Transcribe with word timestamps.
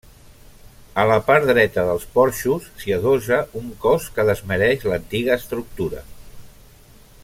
A 1.01 1.03
la 1.09 1.17
part 1.27 1.45
dreta 1.49 1.83
dels 1.89 2.07
porxos 2.15 2.65
s'hi 2.79 2.95
adossa 2.97 3.39
un 3.61 3.69
cos 3.87 4.09
que 4.17 4.27
desmereix 4.31 4.89
l'antiga 4.93 5.41
estructura. 5.43 6.07